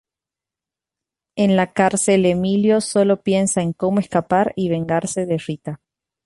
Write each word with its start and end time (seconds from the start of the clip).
En 1.35 1.55
la 1.55 1.73
cárcel 1.73 2.25
Emilio 2.25 2.81
solo 2.81 3.21
piensa 3.21 3.61
en 3.61 3.71
cómo 3.71 3.99
escapar 3.99 4.51
y 4.55 4.67
vengarse 4.67 5.27
de 5.27 5.37
Rita. 5.37 5.79